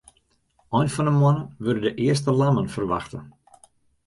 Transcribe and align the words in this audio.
Ein 0.77 0.89
fan 0.93 1.09
'e 1.09 1.13
moanne 1.15 1.45
wurde 1.63 1.81
de 1.85 1.91
earste 2.05 2.31
lammen 2.39 2.71
ferwachte. 2.73 3.19